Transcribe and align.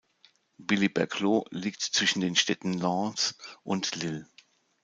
Billy-Berclau 0.57 1.45
liegt 1.51 1.83
zwischen 1.83 2.21
den 2.21 2.35
Städten 2.35 2.73
Lens 2.73 3.37
und 3.63 3.95
Lille. 3.97 4.25